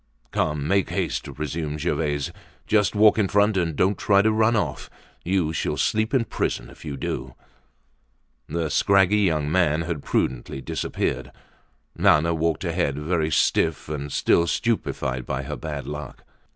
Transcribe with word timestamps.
"Come, 0.31 0.67
make 0.67 0.89
haste!" 0.89 1.27
resumed 1.27 1.81
Gervaise. 1.81 2.31
"Just 2.65 2.95
walk 2.95 3.19
in 3.19 3.27
front, 3.27 3.55
and 3.55 3.75
don't 3.75 3.99
try 3.99 4.23
to 4.23 4.31
run 4.31 4.55
off. 4.55 4.89
You 5.23 5.53
shall 5.53 5.77
sleep 5.77 6.11
in 6.11 6.25
prison 6.25 6.71
if 6.71 6.83
you 6.83 6.97
do." 6.97 7.35
The 8.49 8.71
scraggy 8.71 9.19
young 9.19 9.51
man 9.51 9.81
had 9.83 10.01
prudently 10.01 10.59
disappeared. 10.59 11.31
Nana 11.95 12.33
walked 12.33 12.63
ahead, 12.63 12.97
very 12.97 13.29
stiff 13.29 13.89
and 13.89 14.11
still 14.11 14.47
stupefied 14.47 15.23
by 15.27 15.43
her 15.43 15.55
bad 15.55 15.85
luck. 15.85 16.23